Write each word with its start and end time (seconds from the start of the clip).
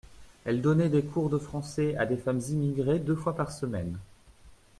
Elle 0.45 0.63
donnait 0.63 0.89
des 0.89 1.03
cours 1.03 1.29
de 1.29 1.37
français 1.37 1.95
à 1.95 2.07
des 2.07 2.17
femmes 2.17 2.41
immigrées 2.49 2.97
deux 2.97 3.13
fois 3.13 3.35
par 3.35 3.51
semaine. 3.51 3.99